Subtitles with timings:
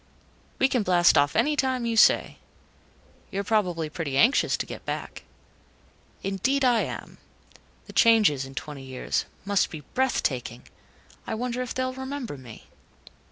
[0.57, 2.39] "We can blast off anytime you say.
[3.29, 5.25] You're probably pretty anxious to get back."
[6.23, 7.19] "Indeed, I am.
[7.85, 10.63] The changes, in twenty years must be breathtaking.
[11.27, 12.65] I wonder if they'll remember me?"